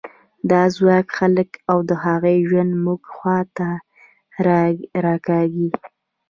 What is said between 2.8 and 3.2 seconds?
موږ